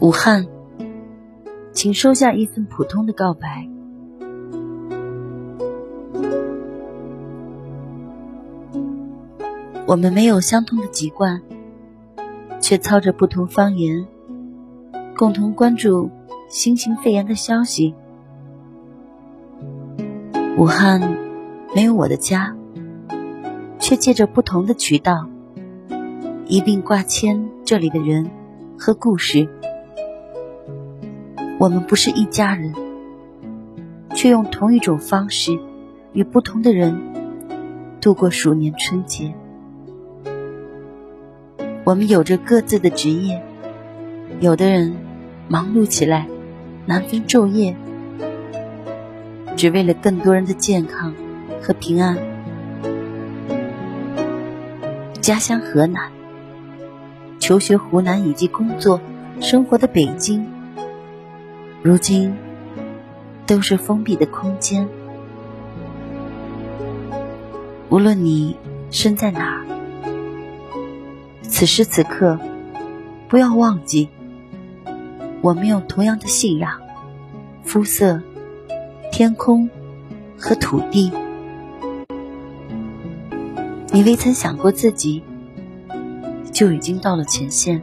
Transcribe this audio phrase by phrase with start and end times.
[0.00, 0.46] 武汉，
[1.72, 3.66] 请收下一份普通的告白。
[9.86, 11.40] 我们没有相同的籍贯，
[12.60, 14.06] 却操着不同方言，
[15.16, 16.10] 共同关注
[16.48, 17.94] 新型肺炎的消息。
[20.58, 21.00] 武汉
[21.74, 22.54] 没有我的家，
[23.84, 25.28] 却借着不同的渠道，
[26.46, 28.30] 一并挂牵这里的人
[28.78, 29.46] 和故事。
[31.58, 32.72] 我们不是一家人，
[34.14, 35.58] 却用同一种方式
[36.14, 36.98] 与不同的人
[38.00, 39.34] 度过鼠年春节。
[41.84, 43.42] 我们有着各自的职业，
[44.40, 44.96] 有的人
[45.46, 46.26] 忙碌起来
[46.86, 47.76] 难分昼夜，
[49.56, 51.14] 只为了更多人的健康
[51.60, 52.33] 和平安。
[55.24, 56.12] 家乡河南，
[57.38, 59.00] 求学湖南以及工作
[59.40, 60.46] 生活的北京。
[61.80, 62.34] 如今，
[63.46, 64.86] 都是封闭的空间。
[67.88, 68.54] 无论你
[68.90, 69.64] 身在哪儿，
[71.40, 72.38] 此时此刻，
[73.26, 74.10] 不要忘记，
[75.40, 76.82] 我们有同样的信仰、
[77.62, 78.20] 肤色、
[79.10, 79.70] 天空
[80.36, 81.10] 和土地。
[83.94, 85.22] 你未曾想过自己，
[86.50, 87.80] 就已经到了前线。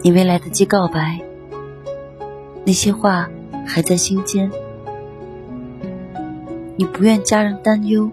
[0.00, 1.20] 你未来得及告白，
[2.64, 3.28] 那些话
[3.66, 4.50] 还在心间。
[6.76, 8.10] 你不愿家人担忧，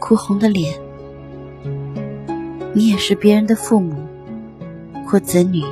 [0.00, 0.76] 哭红的脸。
[2.74, 3.94] 你也是别人的父母
[5.06, 5.62] 或子女，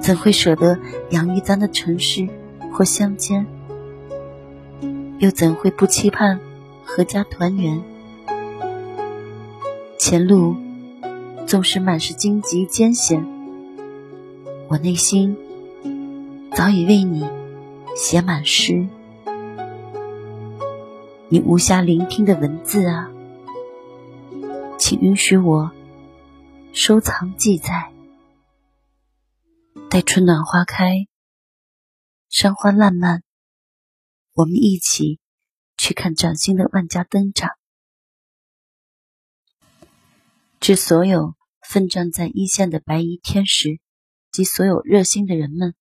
[0.00, 0.78] 怎会舍得
[1.10, 2.28] 养育咱的城市
[2.72, 3.44] 或乡间？
[5.18, 6.40] 又怎会不期盼
[6.86, 7.82] 阖家团圆？
[9.98, 10.56] 前路。
[11.46, 13.22] 纵使满是荆棘艰险，
[14.66, 15.36] 我内心
[16.52, 17.28] 早已为你
[17.94, 18.88] 写满诗。
[21.28, 23.10] 你无暇聆听的文字啊，
[24.78, 25.70] 请允许我
[26.72, 27.90] 收藏记载。
[29.90, 31.06] 待春暖花开，
[32.30, 33.22] 山花烂漫，
[34.34, 35.20] 我们一起
[35.76, 37.50] 去看崭新的万家灯展。
[40.60, 41.34] 致所有
[41.68, 43.80] 奋战在一线的白衣天使
[44.32, 45.74] 及所有热心的人们。